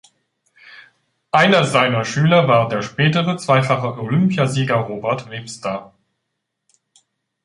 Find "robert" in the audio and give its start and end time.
4.77-5.29